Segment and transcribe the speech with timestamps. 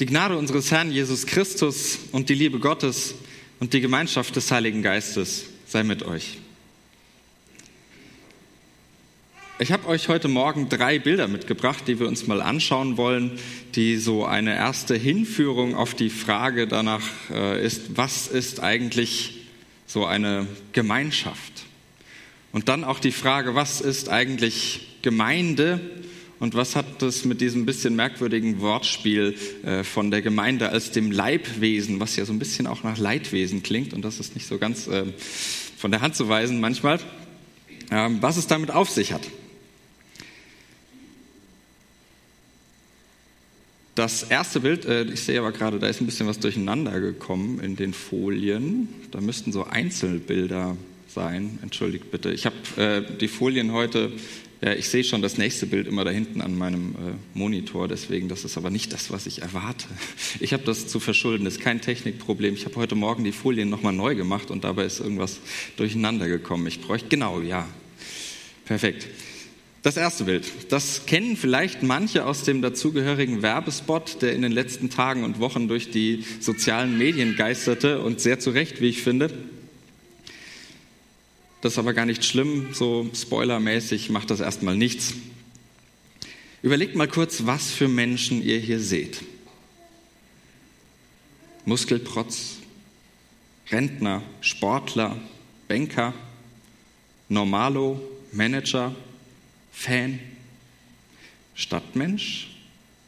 [0.00, 3.14] Die Gnade unseres Herrn Jesus Christus und die Liebe Gottes
[3.60, 6.38] und die Gemeinschaft des Heiligen Geistes sei mit euch.
[9.60, 13.38] Ich habe euch heute Morgen drei Bilder mitgebracht, die wir uns mal anschauen wollen,
[13.76, 19.46] die so eine erste Hinführung auf die Frage danach äh, ist, was ist eigentlich
[19.86, 21.66] so eine Gemeinschaft?
[22.50, 25.80] Und dann auch die Frage, was ist eigentlich Gemeinde
[26.40, 31.10] und was hat das mit diesem bisschen merkwürdigen Wortspiel äh, von der Gemeinde als dem
[31.10, 34.58] Leibwesen, was ja so ein bisschen auch nach Leidwesen klingt und das ist nicht so
[34.58, 35.04] ganz äh,
[35.76, 36.98] von der Hand zu weisen manchmal,
[37.90, 39.22] ähm, was es damit auf sich hat.
[43.94, 47.60] Das erste Bild, äh, ich sehe aber gerade, da ist ein bisschen was durcheinander gekommen
[47.60, 48.88] in den Folien.
[49.12, 51.60] Da müssten so Einzelbilder sein.
[51.62, 52.32] Entschuldigt bitte.
[52.32, 54.10] Ich habe äh, die Folien heute,
[54.64, 58.30] ja, ich sehe schon das nächste Bild immer da hinten an meinem äh, Monitor, deswegen,
[58.30, 59.84] das ist aber nicht das, was ich erwarte.
[60.40, 62.54] Ich habe das zu verschulden, das ist kein Technikproblem.
[62.54, 65.40] Ich habe heute Morgen die Folien nochmal neu gemacht und dabei ist irgendwas
[65.76, 66.66] durcheinander gekommen.
[66.66, 67.68] Ich bräuchte, genau, ja.
[68.64, 69.06] Perfekt.
[69.82, 74.88] Das erste Bild, das kennen vielleicht manche aus dem dazugehörigen Werbespot, der in den letzten
[74.88, 79.30] Tagen und Wochen durch die sozialen Medien geisterte und sehr zu Recht, wie ich finde.
[81.64, 85.14] Das ist aber gar nicht schlimm, so spoilermäßig macht das erstmal nichts.
[86.60, 89.22] Überlegt mal kurz, was für Menschen ihr hier seht.
[91.64, 92.56] Muskelprotz,
[93.70, 95.18] Rentner, Sportler,
[95.66, 96.12] Banker,
[97.30, 97.98] Normalo,
[98.30, 98.94] Manager,
[99.72, 100.18] Fan,
[101.54, 102.58] Stadtmensch,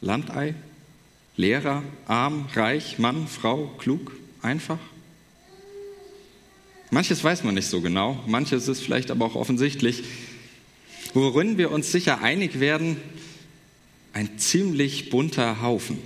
[0.01, 0.55] Landei,
[1.35, 4.79] Lehrer, arm, reich, Mann, Frau, klug, einfach?
[6.89, 10.03] Manches weiß man nicht so genau, manches ist vielleicht aber auch offensichtlich.
[11.13, 12.97] Worin wir uns sicher einig werden,
[14.13, 15.99] ein ziemlich bunter Haufen.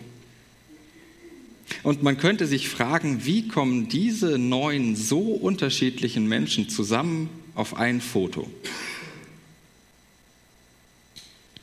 [1.84, 8.02] Und man könnte sich fragen, wie kommen diese neun so unterschiedlichen Menschen zusammen auf ein
[8.02, 8.50] Foto?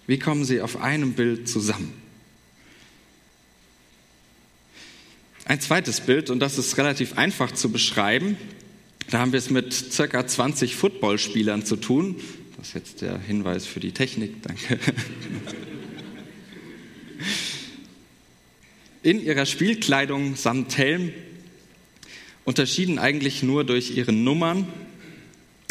[0.07, 1.93] Wie kommen sie auf einem Bild zusammen?
[5.45, 8.37] Ein zweites Bild, und das ist relativ einfach zu beschreiben.
[9.11, 12.17] Da haben wir es mit circa 20 Footballspielern zu tun.
[12.57, 14.79] Das ist jetzt der Hinweis für die Technik, danke.
[19.03, 21.13] In ihrer Spielkleidung samt Helm,
[22.45, 24.67] unterschieden eigentlich nur durch ihre Nummern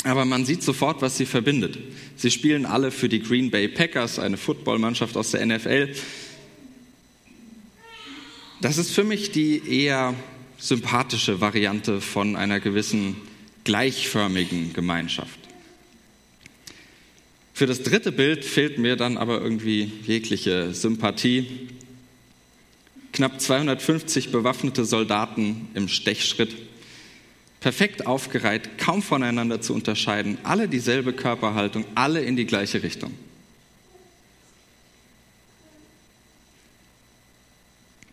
[0.04, 1.78] aber man sieht sofort, was sie verbindet.
[2.16, 5.94] Sie spielen alle für die Green Bay Packers, eine Footballmannschaft aus der NFL.
[8.62, 10.14] Das ist für mich die eher
[10.58, 13.18] sympathische Variante von einer gewissen
[13.68, 15.38] gleichförmigen Gemeinschaft.
[17.54, 21.68] Für das dritte Bild fehlt mir dann aber irgendwie jegliche Sympathie.
[23.12, 26.56] Knapp 250 bewaffnete Soldaten im Stechschritt
[27.60, 33.12] perfekt aufgereiht, kaum voneinander zu unterscheiden, alle dieselbe Körperhaltung, alle in die gleiche Richtung.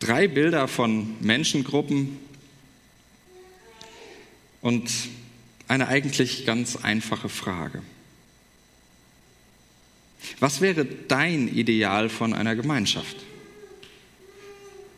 [0.00, 2.16] Drei Bilder von Menschengruppen
[4.60, 4.90] und
[5.68, 7.82] eine eigentlich ganz einfache Frage.
[10.40, 13.16] Was wäre dein Ideal von einer Gemeinschaft?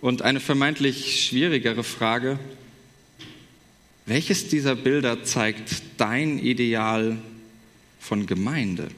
[0.00, 2.38] Und eine vermeintlich schwierigere Frage,
[4.06, 7.18] welches dieser Bilder zeigt dein Ideal
[7.98, 8.88] von Gemeinde?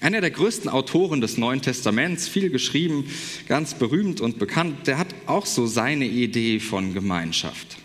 [0.00, 3.08] Einer der größten Autoren des Neuen Testaments, viel geschrieben,
[3.46, 7.76] ganz berühmt und bekannt, der hat auch so seine Idee von Gemeinschaft.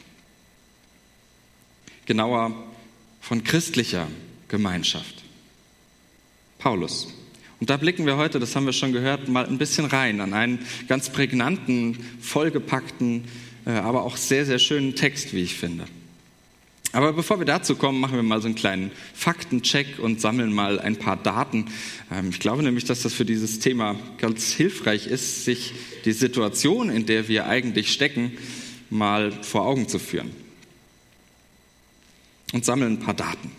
[2.07, 2.55] Genauer
[3.21, 4.07] von christlicher
[4.47, 5.23] Gemeinschaft.
[6.57, 7.13] Paulus.
[7.59, 10.33] Und da blicken wir heute, das haben wir schon gehört, mal ein bisschen rein an
[10.33, 13.25] einen ganz prägnanten, vollgepackten
[13.67, 15.85] äh, aber auch sehr, sehr schönen Text, wie ich finde.
[16.93, 20.79] Aber bevor wir dazu kommen, machen wir mal so einen kleinen Faktencheck und sammeln mal
[20.79, 21.65] ein paar Daten.
[22.09, 25.73] Ähm, ich glaube nämlich, dass das für dieses Thema ganz hilfreich ist, sich
[26.05, 28.31] die Situation, in der wir eigentlich stecken,
[28.89, 30.31] mal vor Augen zu führen.
[32.53, 33.51] Und sammeln ein paar Daten.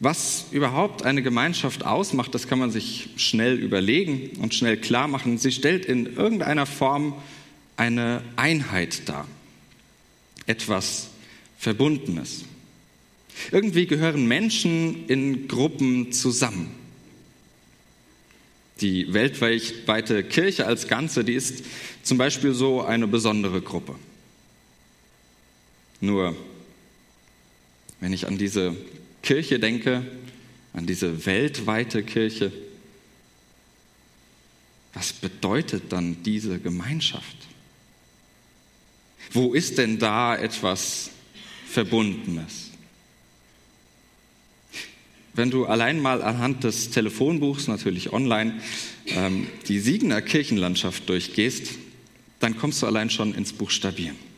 [0.00, 5.38] Was überhaupt eine Gemeinschaft ausmacht, das kann man sich schnell überlegen und schnell klar machen.
[5.38, 7.14] Sie stellt in irgendeiner Form
[7.76, 9.26] eine Einheit dar,
[10.46, 11.08] etwas
[11.58, 12.44] Verbundenes.
[13.50, 16.70] Irgendwie gehören Menschen in Gruppen zusammen.
[18.80, 21.64] Die weltweite Kirche als Ganze, die ist
[22.02, 23.94] zum Beispiel so eine besondere Gruppe.
[26.00, 26.36] Nur,
[28.04, 28.76] wenn ich an diese
[29.22, 30.04] Kirche denke,
[30.74, 32.52] an diese weltweite Kirche,
[34.92, 37.34] was bedeutet dann diese Gemeinschaft?
[39.32, 41.12] Wo ist denn da etwas
[41.66, 42.72] Verbundenes?
[45.32, 48.60] Wenn du allein mal anhand des Telefonbuchs, natürlich online,
[49.06, 51.76] ähm, die Siegener Kirchenlandschaft durchgehst,
[52.38, 54.33] dann kommst du allein schon ins Buchstabieren.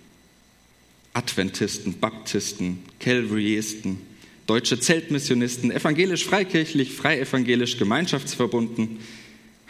[1.16, 3.98] Adventisten, Baptisten, Calvaryisten,
[4.46, 8.98] deutsche Zeltmissionisten, evangelisch-freikirchlich, frei-evangelisch, gemeinschaftsverbunden,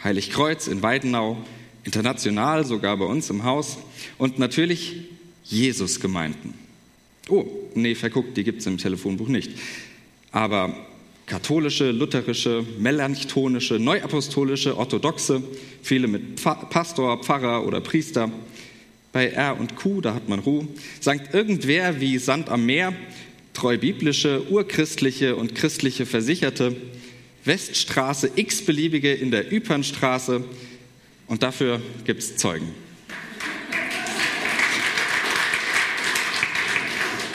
[0.03, 1.37] Heiligkreuz in Weidenau,
[1.85, 3.77] international sogar bei uns im Haus
[4.17, 5.07] und natürlich
[5.45, 6.53] Jesusgemeinden.
[7.29, 7.45] Oh,
[7.75, 9.51] nee, verguckt, die gibt es im Telefonbuch nicht.
[10.31, 10.85] Aber
[11.27, 15.41] katholische, lutherische, melanchtonische, neuapostolische, orthodoxe,
[15.81, 18.29] viele mit Pastor, Pfarrer oder Priester.
[19.11, 20.67] Bei R und Q, da hat man Ruhe.
[20.99, 22.93] Sankt irgendwer wie Sand am Meer,
[23.53, 26.75] treu biblische, urchristliche und christliche Versicherte,
[27.45, 30.43] Weststraße x-beliebige in der Ypernstraße
[31.27, 32.67] und dafür gibt es Zeugen.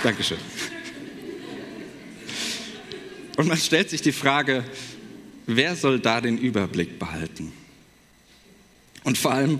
[0.02, 0.38] Dankeschön.
[3.36, 4.64] Und man stellt sich die Frage,
[5.46, 7.52] wer soll da den Überblick behalten?
[9.04, 9.58] Und vor allem,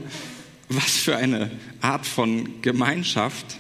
[0.75, 3.59] was für eine Art von Gemeinschaft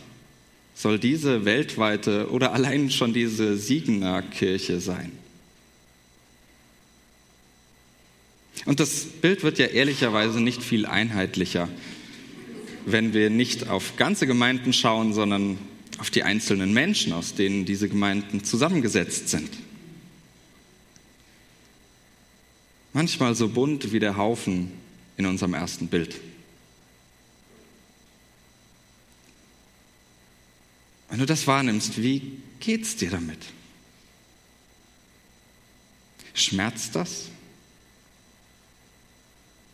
[0.74, 5.12] soll diese weltweite oder allein schon diese Siegener Kirche sein?
[8.64, 11.68] Und das Bild wird ja ehrlicherweise nicht viel einheitlicher,
[12.86, 15.58] wenn wir nicht auf ganze Gemeinden schauen, sondern
[15.98, 19.50] auf die einzelnen Menschen, aus denen diese Gemeinden zusammengesetzt sind.
[22.92, 24.70] Manchmal so bunt wie der Haufen
[25.16, 26.20] in unserem ersten Bild.
[31.12, 33.38] Wenn du das wahrnimmst, wie geht's dir damit?
[36.32, 37.26] Schmerzt das?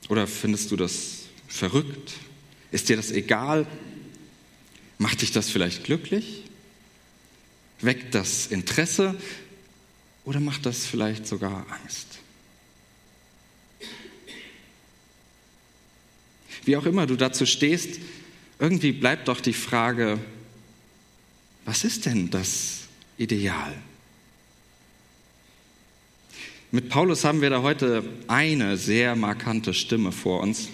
[0.09, 2.15] Oder findest du das verrückt?
[2.73, 3.69] Ist dir das egal?
[4.99, 6.43] Macht dich das vielleicht glücklich?
[7.83, 9.15] Weckt das Interesse?
[10.25, 12.19] Oder macht das vielleicht sogar Angst?
[16.65, 18.01] Wie auch immer du dazu stehst,
[18.59, 20.19] irgendwie bleibt doch die Frage,
[21.69, 22.85] was ist denn das
[23.19, 23.75] Ideal?
[26.71, 30.71] Mit Paulus haben wir da heute eine sehr markante Stimme vor uns.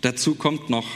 [0.00, 0.88] Dazu kommt noch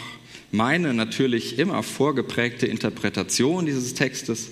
[0.50, 4.48] meine natürlich immer vorgeprägte Interpretation dieses Textes.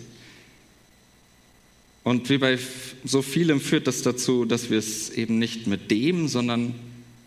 [2.04, 2.60] Und wie bei
[3.02, 6.76] so vielem führt das dazu, dass wir es eben nicht mit dem, sondern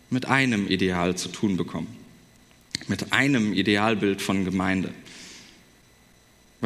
[0.09, 1.87] mit einem Ideal zu tun bekommen.
[2.87, 4.93] Mit einem Idealbild von Gemeinde.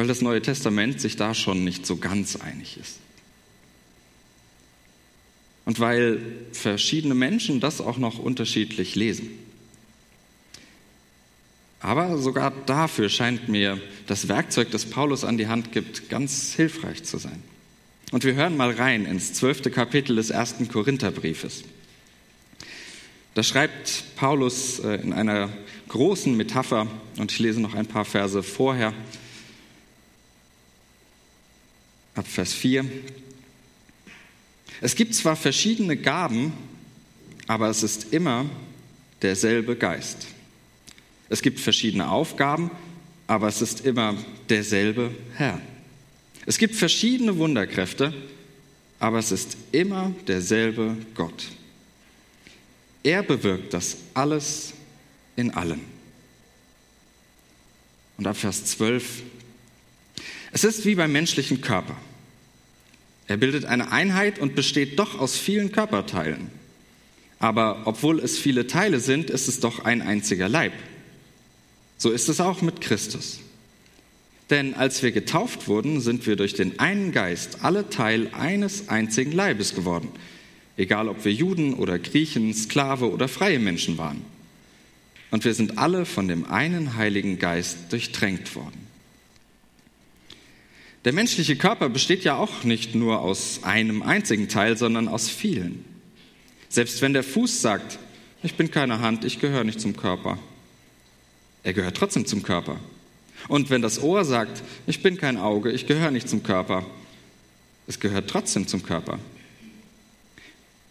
[0.00, 3.00] Weil das Neue Testament sich da schon nicht so ganz einig ist.
[5.66, 9.28] Und weil verschiedene Menschen das auch noch unterschiedlich lesen.
[11.80, 17.02] Aber sogar dafür scheint mir das Werkzeug, das Paulus an die Hand gibt, ganz hilfreich
[17.04, 17.42] zu sein.
[18.10, 21.64] Und wir hören mal rein ins zwölfte Kapitel des ersten Korintherbriefes.
[23.34, 25.50] Da schreibt Paulus äh, in einer
[25.88, 26.86] großen Metapher,
[27.18, 28.94] und ich lese noch ein paar Verse vorher,
[32.20, 32.84] ab Vers 4.
[34.82, 36.52] Es gibt zwar verschiedene Gaben,
[37.46, 38.44] aber es ist immer
[39.22, 40.26] derselbe Geist.
[41.30, 42.70] Es gibt verschiedene Aufgaben,
[43.26, 44.18] aber es ist immer
[44.50, 45.62] derselbe Herr.
[46.44, 48.12] Es gibt verschiedene Wunderkräfte,
[48.98, 51.48] aber es ist immer derselbe Gott.
[53.02, 54.74] Er bewirkt das alles
[55.36, 55.80] in allen.
[58.18, 59.22] Und ab Vers 12.
[60.52, 61.96] Es ist wie beim menschlichen Körper.
[63.30, 66.48] Er bildet eine Einheit und besteht doch aus vielen Körperteilen.
[67.38, 70.72] Aber obwohl es viele Teile sind, ist es doch ein einziger Leib.
[71.96, 73.38] So ist es auch mit Christus.
[74.50, 79.30] Denn als wir getauft wurden, sind wir durch den einen Geist alle Teil eines einzigen
[79.30, 80.08] Leibes geworden,
[80.76, 84.24] egal ob wir Juden oder Griechen, Sklave oder freie Menschen waren.
[85.30, 88.89] Und wir sind alle von dem einen Heiligen Geist durchtränkt worden.
[91.04, 95.84] Der menschliche Körper besteht ja auch nicht nur aus einem einzigen Teil, sondern aus vielen.
[96.68, 97.98] Selbst wenn der Fuß sagt,
[98.42, 100.38] ich bin keine Hand, ich gehöre nicht zum Körper,
[101.62, 102.78] er gehört trotzdem zum Körper.
[103.48, 106.84] Und wenn das Ohr sagt, ich bin kein Auge, ich gehöre nicht zum Körper,
[107.86, 109.18] es gehört trotzdem zum Körper.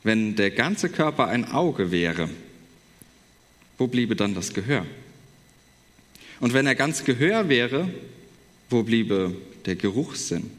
[0.03, 2.29] Wenn der ganze Körper ein Auge wäre,
[3.77, 4.85] wo bliebe dann das Gehör?
[6.39, 7.89] Und wenn er ganz Gehör wäre,
[8.69, 9.35] wo bliebe
[9.65, 10.51] der Geruchssinn.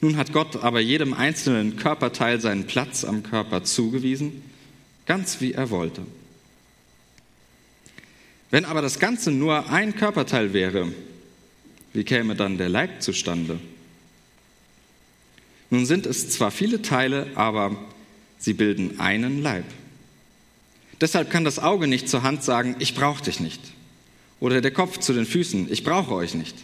[0.00, 4.42] Nun hat Gott aber jedem einzelnen Körperteil seinen Platz am Körper zugewiesen,
[5.06, 6.02] ganz wie er wollte.
[8.50, 10.92] Wenn aber das Ganze nur ein Körperteil wäre,
[11.92, 13.58] wie käme dann der Leib zustande?
[15.70, 17.76] Nun sind es zwar viele Teile, aber
[18.38, 19.64] sie bilden einen Leib.
[21.00, 23.60] Deshalb kann das Auge nicht zur Hand sagen, ich brauche dich nicht.
[24.40, 26.56] Oder der Kopf zu den Füßen, ich brauche euch nicht.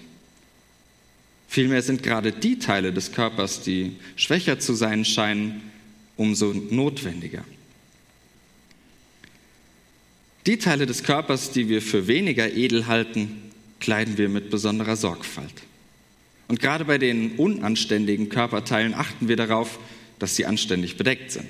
[1.54, 5.62] Vielmehr sind gerade die Teile des Körpers, die schwächer zu sein scheinen,
[6.16, 7.44] umso notwendiger.
[10.46, 15.54] Die Teile des Körpers, die wir für weniger edel halten, kleiden wir mit besonderer Sorgfalt.
[16.48, 19.78] Und gerade bei den unanständigen Körperteilen achten wir darauf,
[20.18, 21.46] dass sie anständig bedeckt sind.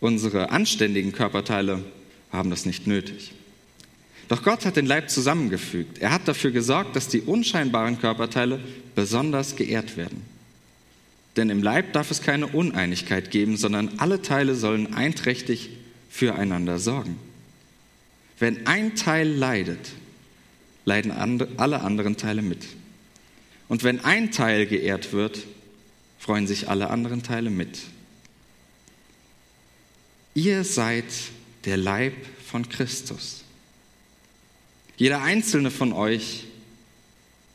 [0.00, 1.84] Unsere anständigen Körperteile
[2.30, 3.32] haben das nicht nötig.
[4.32, 5.98] Doch Gott hat den Leib zusammengefügt.
[5.98, 8.60] Er hat dafür gesorgt, dass die unscheinbaren Körperteile
[8.94, 10.22] besonders geehrt werden.
[11.36, 15.68] Denn im Leib darf es keine Uneinigkeit geben, sondern alle Teile sollen einträchtig
[16.08, 17.18] füreinander sorgen.
[18.38, 19.90] Wenn ein Teil leidet,
[20.86, 21.12] leiden
[21.58, 22.64] alle anderen Teile mit.
[23.68, 25.40] Und wenn ein Teil geehrt wird,
[26.18, 27.80] freuen sich alle anderen Teile mit.
[30.32, 31.04] Ihr seid
[31.66, 32.14] der Leib
[32.46, 33.41] von Christus.
[35.02, 36.44] Jeder einzelne von euch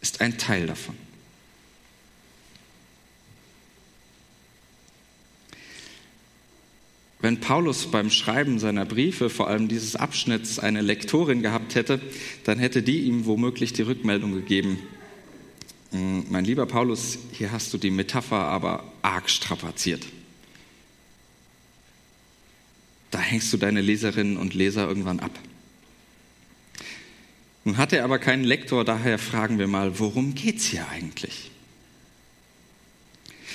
[0.02, 0.98] ist ein Teil davon.
[7.22, 12.02] Wenn Paulus beim Schreiben seiner Briefe, vor allem dieses Abschnitts, eine Lektorin gehabt hätte,
[12.44, 14.80] dann hätte die ihm womöglich die Rückmeldung gegeben,
[15.92, 20.06] hm, mein lieber Paulus, hier hast du die Metapher aber arg strapaziert.
[23.10, 25.32] Da hängst du deine Leserinnen und Leser irgendwann ab.
[27.68, 31.52] Nun hat er aber keinen Lektor, daher fragen wir mal, worum geht's hier eigentlich?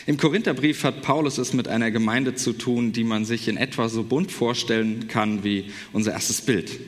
[0.04, 3.88] Im Korintherbrief hat Paulus es mit einer Gemeinde zu tun, die man sich in etwa
[3.88, 6.78] so bunt vorstellen kann wie unser erstes Bild.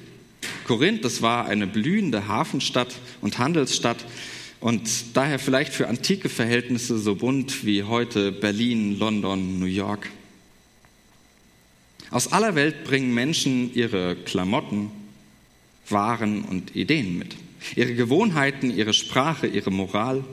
[0.66, 4.04] Korinth, das war eine blühende Hafenstadt und Handelsstadt
[4.61, 10.11] und daher vielleicht für antike Verhältnisse so bunt wie heute Berlin, London, New York.
[12.11, 14.90] Aus aller Welt bringen Menschen ihre Klamotten,
[15.88, 17.36] Waren und Ideen mit.
[17.76, 20.24] Ihre Gewohnheiten, ihre Sprache, ihre Moral,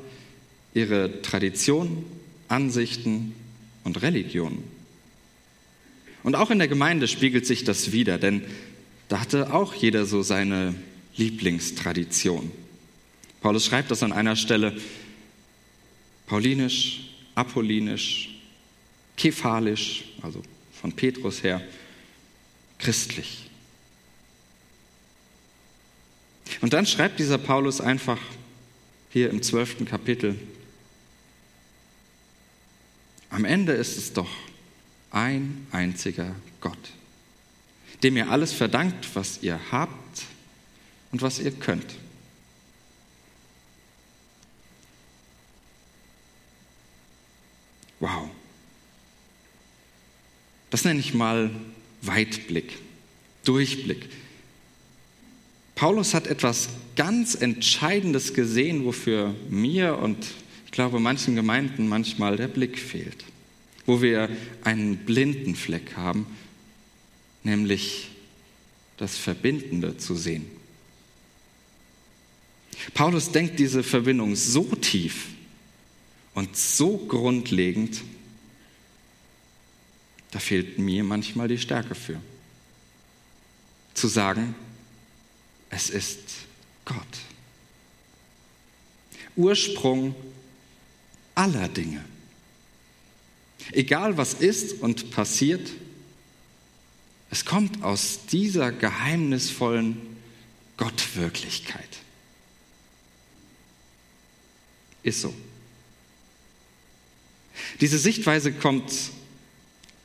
[0.74, 2.06] ihre Tradition
[2.52, 3.34] Ansichten
[3.84, 4.64] und Religionen.
[6.24, 8.44] Und auch in der Gemeinde spiegelt sich das wieder, denn
[9.08, 10.76] da hatte auch jeder so seine
[11.16, 12.52] Lieblingstradition.
[13.42, 14.78] Paulus schreibt das an einer Stelle,
[16.28, 18.30] paulinisch, apollinisch,
[19.18, 20.44] kephalisch, also
[20.74, 21.62] von Petrus her,
[22.78, 23.51] christlich.
[26.62, 28.20] Und dann schreibt dieser Paulus einfach
[29.10, 30.40] hier im zwölften Kapitel,
[33.30, 34.30] am Ende ist es doch
[35.10, 36.92] ein einziger Gott,
[38.04, 40.24] dem ihr alles verdankt, was ihr habt
[41.12, 41.96] und was ihr könnt.
[48.00, 48.30] Wow.
[50.70, 51.52] Das nenne ich mal
[52.02, 52.78] Weitblick,
[53.46, 54.10] Durchblick.
[55.82, 60.28] Paulus hat etwas ganz Entscheidendes gesehen, wofür mir und
[60.68, 63.26] ich glaube, manchen Gemeinden manchmal der Blick fehlt,
[63.88, 64.30] wo wir
[64.64, 66.28] einen blinden Fleck haben,
[67.42, 68.12] nämlich
[68.98, 70.46] das Verbindende zu sehen.
[72.94, 75.30] Paulus denkt diese Verbindung so tief
[76.36, 78.04] und so grundlegend,
[80.30, 82.22] da fehlt mir manchmal die Stärke für.
[83.96, 84.54] Zu sagen,
[85.72, 86.20] es ist
[86.86, 86.98] Gott.
[89.36, 90.14] Ursprung
[91.34, 92.04] aller Dinge.
[93.72, 95.72] Egal was ist und passiert,
[97.30, 99.98] es kommt aus dieser geheimnisvollen
[100.76, 101.88] Gottwirklichkeit.
[105.04, 105.34] Ist so.
[107.80, 108.92] Diese Sichtweise kommt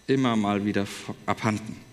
[0.07, 0.87] immer mal wieder
[1.27, 1.86] abhanden.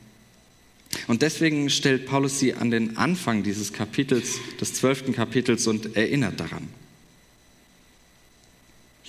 [1.07, 6.39] Und deswegen stellt Paulus sie an den Anfang dieses Kapitels, des zwölften Kapitels und erinnert
[6.39, 6.67] daran.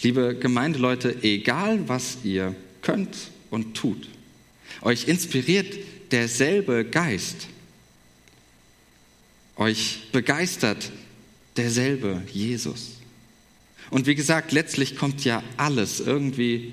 [0.02, 3.16] Liebe Gemeindeleute, egal was ihr könnt
[3.50, 4.08] und tut,
[4.82, 5.78] euch inspiriert
[6.10, 7.46] derselbe Geist.
[9.56, 10.90] Euch begeistert
[11.56, 12.94] derselbe Jesus.
[13.90, 16.72] Und wie gesagt, letztlich kommt ja alles irgendwie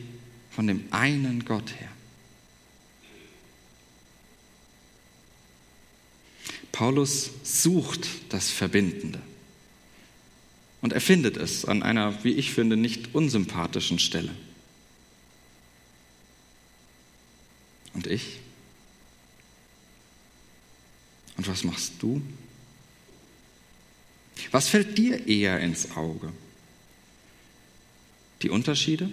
[0.49, 1.90] von dem einen Gott her.
[6.81, 9.21] Paulus sucht das Verbindende.
[10.81, 14.33] Und er findet es an einer, wie ich finde, nicht unsympathischen Stelle.
[17.93, 18.39] Und ich?
[21.37, 22.19] Und was machst du?
[24.49, 26.33] Was fällt dir eher ins Auge?
[28.41, 29.11] Die Unterschiede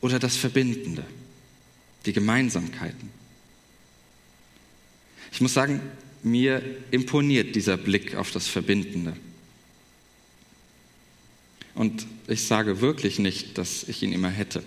[0.00, 1.04] oder das Verbindende,
[2.06, 3.08] die Gemeinsamkeiten?
[5.30, 5.80] Ich muss sagen,
[6.22, 9.14] mir imponiert dieser Blick auf das Verbindende.
[11.74, 14.62] Und ich sage wirklich nicht, dass ich ihn immer hätte.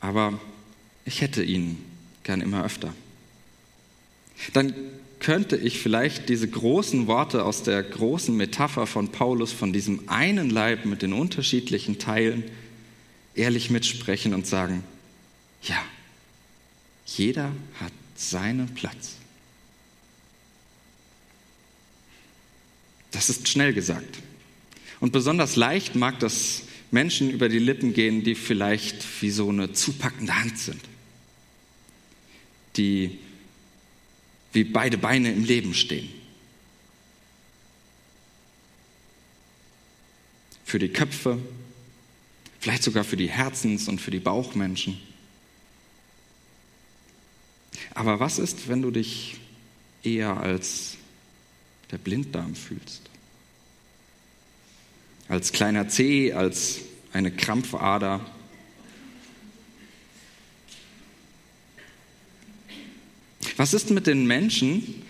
[0.00, 0.40] Aber
[1.04, 1.78] ich hätte ihn
[2.22, 2.94] gern immer öfter.
[4.52, 4.74] Dann
[5.18, 10.50] könnte ich vielleicht diese großen Worte aus der großen Metapher von Paulus, von diesem einen
[10.50, 12.44] Leib mit den unterschiedlichen Teilen,
[13.34, 14.82] ehrlich mitsprechen und sagen,
[15.62, 15.82] ja,
[17.06, 19.16] jeder hat seinen Platz.
[23.12, 24.18] Das ist schnell gesagt.
[25.00, 29.72] Und besonders leicht mag das Menschen über die Lippen gehen, die vielleicht wie so eine
[29.72, 30.80] zupackende Hand sind,
[32.76, 33.18] die
[34.52, 36.08] wie beide Beine im Leben stehen.
[40.64, 41.38] Für die Köpfe,
[42.60, 44.98] vielleicht sogar für die Herzens- und für die Bauchmenschen.
[47.94, 49.36] Aber was ist, wenn du dich
[50.02, 50.96] eher als
[51.92, 53.02] der Blinddarm fühlst?
[55.28, 56.80] Als kleiner Zeh, als
[57.12, 58.26] eine Krampfader,
[63.56, 65.04] Was ist mit den Menschen,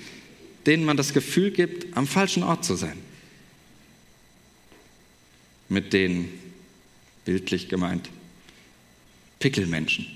[0.66, 2.98] denen man das Gefühl gibt, am falschen Ort zu sein?
[5.68, 6.28] Mit den,
[7.24, 8.10] bildlich gemeint,
[9.38, 10.06] Pickelmenschen,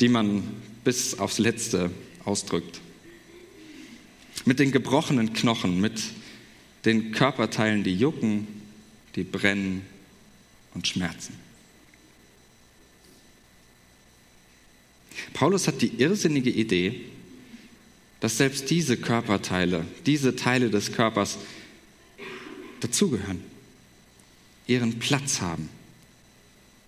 [0.00, 0.42] die man
[0.82, 1.90] bis aufs Letzte
[2.24, 2.80] ausdrückt.
[4.44, 6.02] Mit den gebrochenen Knochen, mit
[6.84, 8.46] den Körperteilen, die jucken,
[9.16, 9.82] die brennen
[10.74, 11.34] und schmerzen.
[15.32, 17.00] Paulus hat die irrsinnige Idee,
[18.20, 21.38] dass selbst diese Körperteile, diese Teile des Körpers
[22.80, 23.42] dazugehören,
[24.66, 25.68] ihren Platz haben,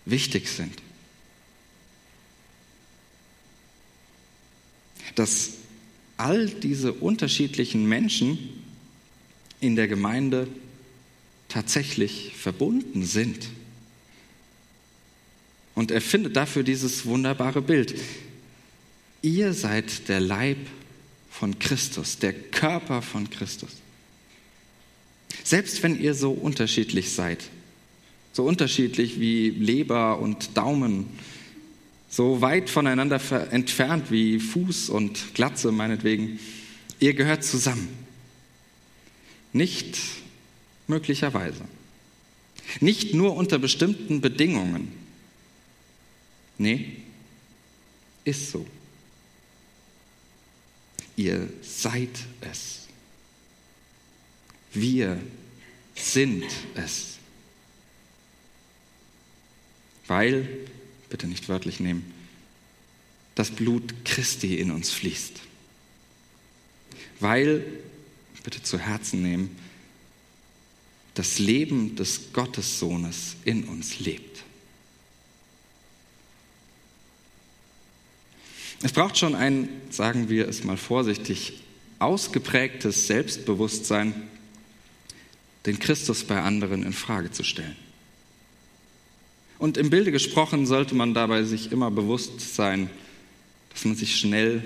[0.05, 0.75] wichtig sind.
[5.15, 5.53] Dass
[6.17, 8.39] all diese unterschiedlichen Menschen
[9.61, 10.49] in der Gemeinde
[11.49, 13.49] tatsächlich verbunden sind.
[15.75, 17.95] Und er findet dafür dieses wunderbare Bild.
[19.23, 20.59] Ihr seid der Leib
[21.31, 23.71] von Christus, der Körper von Christus.
[25.45, 27.45] Selbst wenn ihr so unterschiedlich seid,
[28.33, 31.07] so unterschiedlich wie Leber und Daumen,
[32.17, 33.21] so weit voneinander
[33.53, 36.41] entfernt wie Fuß und Glatze meinetwegen,
[36.99, 37.91] ihr gehört zusammen.
[39.53, 39.99] Nicht
[40.87, 41.61] möglicherweise.
[42.81, 44.93] Nicht nur unter bestimmten Bedingungen.
[46.57, 47.03] Nee,
[48.25, 48.67] ist so.
[51.17, 52.87] Ihr seid es.
[54.73, 55.21] Wir
[55.95, 57.19] sind es.
[60.07, 60.49] Weil,
[61.09, 62.13] bitte nicht wörtlich nehmen,
[63.35, 65.41] das Blut Christi in uns fließt.
[67.21, 67.65] Weil,
[68.43, 69.57] bitte zu Herzen nehmen,
[71.15, 74.43] das Leben des Gottessohnes in uns lebt.
[78.83, 81.63] Es braucht schon ein, sagen wir es mal vorsichtig,
[81.99, 84.15] ausgeprägtes Selbstbewusstsein,
[85.65, 87.77] den Christus bei anderen in Frage zu stellen.
[89.67, 92.89] Und im Bilde gesprochen sollte man dabei sich immer bewusst sein,
[93.71, 94.63] dass man sich schnell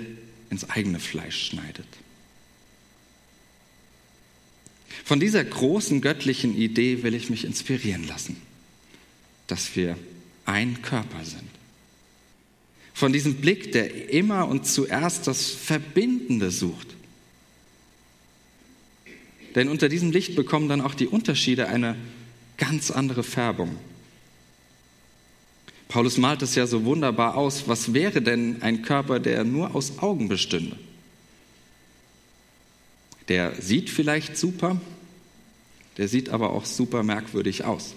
[0.51, 1.87] ins eigene Fleisch schneidet.
[5.03, 8.39] Von dieser großen göttlichen Idee will ich mich inspirieren lassen,
[9.47, 9.97] dass wir
[10.45, 11.49] ein Körper sind
[12.93, 16.95] von diesem Blick, der immer und zuerst das Verbindende sucht.
[19.55, 21.95] Denn unter diesem Licht bekommen dann auch die Unterschiede eine
[22.57, 23.75] ganz andere Färbung.
[25.91, 27.67] Paulus malt es ja so wunderbar aus.
[27.67, 30.77] Was wäre denn ein Körper, der nur aus Augen bestünde?
[33.27, 34.79] Der sieht vielleicht super,
[35.97, 37.93] der sieht aber auch super merkwürdig aus.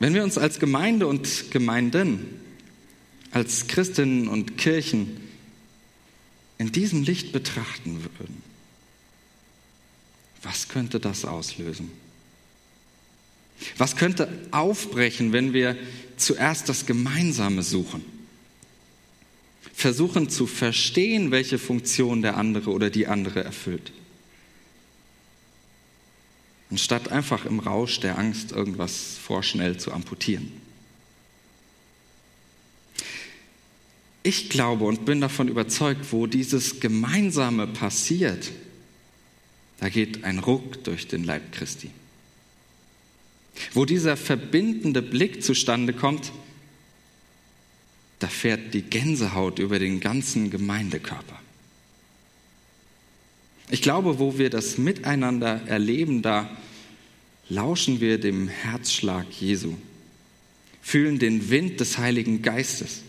[0.00, 2.38] Wenn wir uns als Gemeinde und Gemeinden,
[3.30, 5.18] als Christinnen und Kirchen
[6.58, 8.42] in diesem Licht betrachten würden,
[10.42, 11.90] was könnte das auslösen?
[13.78, 15.76] Was könnte aufbrechen, wenn wir
[16.16, 18.04] zuerst das Gemeinsame suchen?
[19.74, 23.92] Versuchen zu verstehen, welche Funktion der andere oder die andere erfüllt
[26.68, 30.50] anstatt einfach im Rausch der Angst irgendwas vorschnell zu amputieren.
[34.26, 38.50] ich glaube und bin davon überzeugt, wo dieses Gemeinsame passiert,
[39.78, 41.90] da geht ein Ruck durch den Leib Christi.
[43.72, 46.32] Wo dieser verbindende Blick zustande kommt,
[48.18, 51.38] da fährt die Gänsehaut über den ganzen Gemeindekörper.
[53.68, 56.48] Ich glaube, wo wir das miteinander erleben, da
[57.48, 59.74] lauschen wir dem Herzschlag Jesu,
[60.82, 63.02] fühlen den Wind des Heiligen Geistes.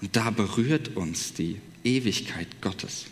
[0.00, 3.06] Und da berührt uns die Ewigkeit Gottes.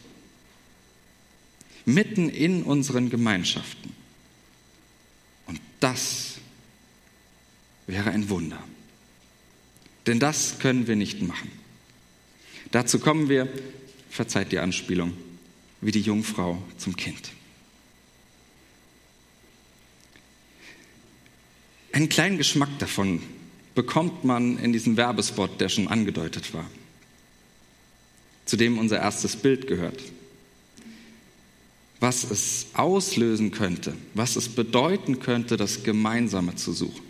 [1.85, 3.93] Mitten in unseren Gemeinschaften.
[5.81, 6.37] Das
[7.87, 8.62] wäre ein Wunder.
[10.07, 11.51] Denn das können wir nicht machen.
[12.71, 13.49] Dazu kommen wir,
[14.11, 15.12] verzeiht die Anspielung,
[15.81, 17.31] wie die Jungfrau zum Kind.
[21.93, 23.23] Einen kleinen Geschmack davon
[23.75, 26.69] bekommt man in diesem Werbespot, der schon angedeutet war,
[28.45, 30.01] zu dem unser erstes Bild gehört.
[32.00, 37.02] Was es auslösen könnte, was es bedeuten könnte, das Gemeinsame zu suchen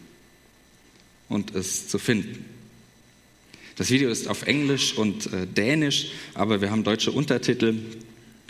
[1.29, 2.45] und es zu finden.
[3.77, 7.75] Das Video ist auf Englisch und äh, Dänisch, aber wir haben deutsche Untertitel.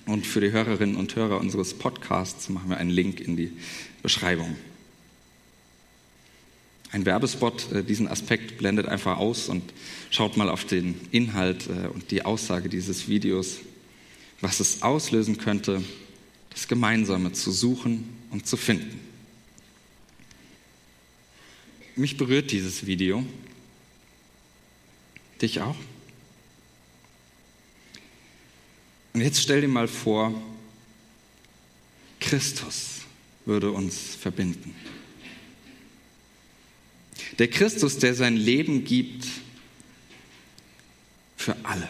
[0.07, 3.51] Und für die Hörerinnen und Hörer unseres Podcasts machen wir einen Link in die
[4.05, 4.55] Beschreibung.
[6.93, 9.65] Ein Werbespot, äh, diesen Aspekt blendet einfach aus und
[10.11, 13.59] schaut mal auf den Inhalt äh, und die Aussage dieses Videos,
[14.41, 15.83] was es auslösen könnte,
[16.57, 18.99] das Gemeinsame zu suchen und zu finden.
[21.95, 23.25] Mich berührt dieses Video
[25.41, 25.77] Dich auch?
[29.13, 30.35] Und jetzt stell dir mal vor,
[32.21, 33.03] Christus
[33.45, 34.75] würde uns verbinden.
[37.39, 39.27] Der Christus, der sein Leben gibt
[41.37, 41.89] für alle.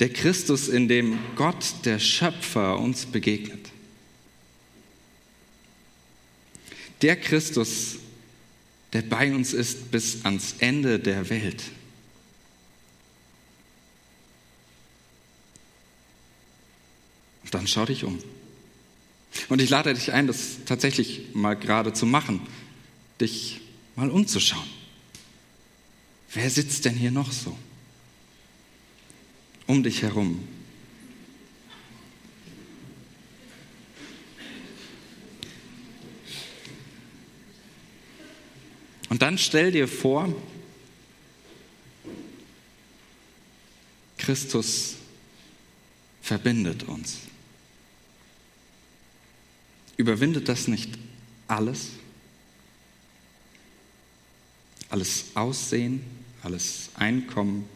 [0.00, 3.70] Der Christus, in dem Gott, der Schöpfer, uns begegnet.
[7.02, 7.96] Der Christus,
[8.92, 11.62] der bei uns ist bis ans Ende der Welt.
[17.44, 18.18] Und dann schau dich um.
[19.48, 22.40] Und ich lade dich ein, das tatsächlich mal gerade zu machen,
[23.20, 23.60] dich
[23.96, 24.68] mal umzuschauen.
[26.32, 27.56] Wer sitzt denn hier noch so?
[29.66, 30.46] Um dich herum.
[39.08, 40.34] Und dann stell dir vor,
[44.18, 44.96] Christus
[46.20, 47.18] verbindet uns.
[49.96, 50.90] Überwindet das nicht
[51.46, 51.90] alles?
[54.88, 56.02] Alles Aussehen,
[56.42, 57.68] alles Einkommen,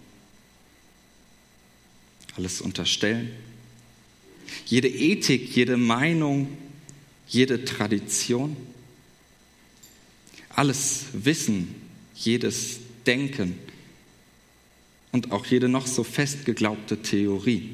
[2.39, 3.31] alles Unterstellen,
[4.65, 6.49] jede Ethik, jede Meinung,
[7.29, 8.57] jede Tradition?
[10.59, 11.73] alles Wissen,
[12.17, 13.57] jedes Denken
[15.13, 17.71] und auch jede noch so fest geglaubte Theorie.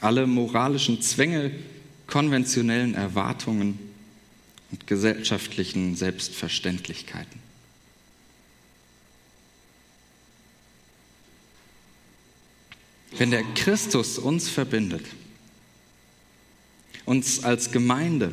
[0.00, 1.52] Alle moralischen Zwänge,
[2.08, 3.78] konventionellen Erwartungen
[4.72, 7.47] und gesellschaftlichen Selbstverständlichkeiten.
[13.16, 15.04] Wenn der Christus uns verbindet,
[17.04, 18.32] uns als Gemeinde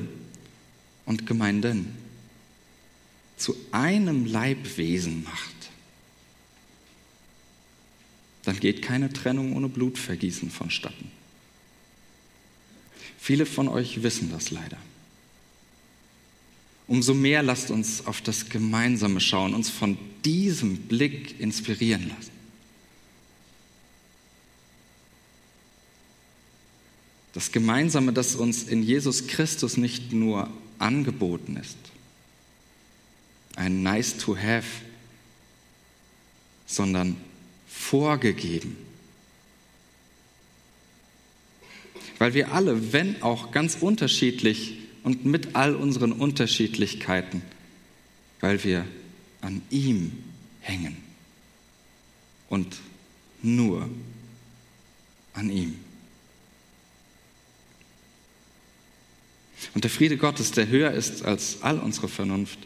[1.06, 1.96] und Gemeinden
[3.38, 5.56] zu einem Leibwesen macht,
[8.44, 11.12] dann geht keine Trennung ohne Blutvergießen vonstatten.
[13.18, 14.78] Viele von euch wissen das leider.
[16.88, 22.35] Umso mehr lasst uns auf das Gemeinsame schauen, uns von diesem Blick inspirieren lassen.
[27.36, 31.76] Das Gemeinsame, das uns in Jesus Christus nicht nur angeboten ist.
[33.58, 34.66] Ein nice to have,
[36.66, 37.18] sondern
[37.68, 38.78] vorgegeben.
[42.20, 47.42] Weil wir alle, wenn auch ganz unterschiedlich und mit all unseren Unterschiedlichkeiten,
[48.40, 48.86] weil wir
[49.42, 50.24] an ihm
[50.62, 50.96] hängen
[52.48, 52.78] und
[53.44, 53.90] nur
[55.34, 55.85] an ihm.
[59.74, 62.60] Und der Friede Gottes, der höher ist als all unsere Vernunft,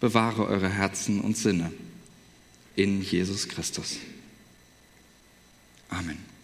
[0.00, 1.72] bewahre eure Herzen und Sinne
[2.74, 3.96] in Jesus Christus.
[5.88, 6.35] Amen.